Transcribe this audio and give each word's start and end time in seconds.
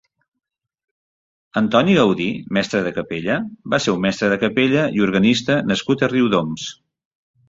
Antoni 1.59 1.97
Gaudí 1.97 2.29
(mestre 2.57 2.81
de 2.87 2.93
capella) 2.95 3.35
va 3.73 3.79
ser 3.83 3.93
un 3.97 4.01
mestre 4.05 4.31
de 4.31 4.39
capella 4.45 4.87
i 5.01 5.05
organista 5.09 5.59
nascut 5.73 6.03
a 6.05 6.11
Riudoms. 6.15 6.65